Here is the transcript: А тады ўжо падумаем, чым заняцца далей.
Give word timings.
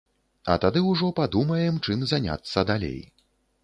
А 0.53 0.55
тады 0.63 0.83
ўжо 0.91 1.11
падумаем, 1.21 1.79
чым 1.85 2.05
заняцца 2.15 2.69
далей. 2.73 3.01